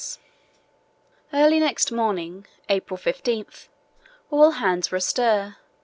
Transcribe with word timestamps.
Early 1.31 1.59
next 1.59 1.91
morning 1.91 2.47
(April 2.69 2.97
15) 2.97 3.45
all 4.31 4.51
hands 4.53 4.89
were 4.89 4.97
astir. 4.97 5.57